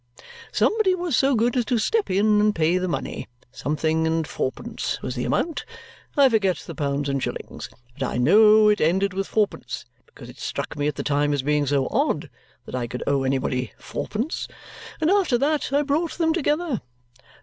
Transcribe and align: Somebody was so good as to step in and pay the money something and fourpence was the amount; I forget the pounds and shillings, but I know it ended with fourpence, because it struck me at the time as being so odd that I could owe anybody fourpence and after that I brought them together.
Somebody 0.51 0.95
was 0.95 1.15
so 1.15 1.35
good 1.35 1.55
as 1.55 1.63
to 1.65 1.77
step 1.77 2.09
in 2.09 2.41
and 2.41 2.55
pay 2.55 2.79
the 2.79 2.87
money 2.87 3.27
something 3.51 4.07
and 4.07 4.25
fourpence 4.27 4.99
was 5.03 5.13
the 5.13 5.25
amount; 5.25 5.63
I 6.17 6.27
forget 6.27 6.57
the 6.57 6.73
pounds 6.73 7.07
and 7.07 7.21
shillings, 7.21 7.69
but 7.99 8.07
I 8.07 8.17
know 8.17 8.67
it 8.67 8.81
ended 8.81 9.13
with 9.13 9.27
fourpence, 9.27 9.85
because 10.07 10.27
it 10.27 10.39
struck 10.39 10.75
me 10.75 10.87
at 10.87 10.95
the 10.95 11.03
time 11.03 11.33
as 11.33 11.43
being 11.43 11.67
so 11.67 11.87
odd 11.91 12.31
that 12.65 12.73
I 12.73 12.87
could 12.87 13.03
owe 13.05 13.21
anybody 13.21 13.73
fourpence 13.77 14.47
and 14.99 15.11
after 15.11 15.37
that 15.37 15.71
I 15.71 15.83
brought 15.83 16.17
them 16.17 16.33
together. 16.33 16.81